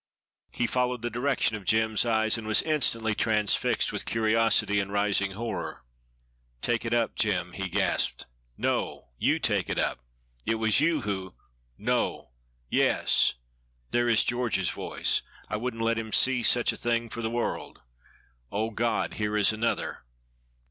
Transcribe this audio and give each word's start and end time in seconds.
He 0.51 0.65
followed 0.65 1.03
the 1.03 1.11
direction 1.11 1.55
of 1.55 1.63
Jem's 1.63 2.07
eyes, 2.07 2.35
and 2.35 2.47
was 2.47 2.63
instantly 2.63 3.13
transfixed 3.13 3.93
with 3.93 4.07
curiosity 4.07 4.79
and 4.79 4.91
rising 4.91 5.33
horror. 5.33 5.83
"Take 6.59 6.85
it 6.85 6.93
up, 6.95 7.13
Jem," 7.13 7.51
he 7.51 7.69
gasped. 7.69 8.25
"No, 8.57 9.09
you 9.19 9.37
take 9.37 9.69
it 9.69 9.77
up! 9.79 10.03
it 10.43 10.55
was 10.55 10.79
you 10.79 11.01
who" 11.01 11.35
"No 11.77 12.31
yes! 12.67 13.35
there 13.91 14.09
is 14.09 14.23
George's 14.23 14.71
voice. 14.71 15.21
I 15.49 15.57
wouldn't 15.57 15.83
let 15.83 15.99
him 15.99 16.11
see 16.11 16.41
such 16.41 16.71
a 16.73 16.77
thing 16.77 17.07
for 17.07 17.21
the 17.21 17.29
world. 17.29 17.83
Oh, 18.51 18.71
God! 18.71 19.13
here 19.13 19.37
is 19.37 19.53
another." 19.53 20.03